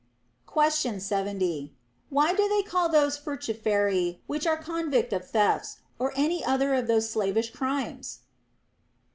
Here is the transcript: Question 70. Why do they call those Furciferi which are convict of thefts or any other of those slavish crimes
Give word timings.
Question 0.47 0.99
70. 0.99 1.75
Why 2.09 2.33
do 2.33 2.47
they 2.47 2.63
call 2.63 2.89
those 2.89 3.19
Furciferi 3.19 4.17
which 4.25 4.47
are 4.47 4.57
convict 4.57 5.13
of 5.13 5.29
thefts 5.29 5.77
or 5.99 6.11
any 6.15 6.43
other 6.43 6.73
of 6.73 6.87
those 6.87 7.07
slavish 7.11 7.51
crimes 7.51 8.21